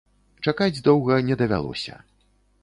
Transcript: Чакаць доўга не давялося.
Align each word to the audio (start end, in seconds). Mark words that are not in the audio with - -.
Чакаць 0.47 0.83
доўга 0.87 1.19
не 1.29 1.39
давялося. 1.43 2.01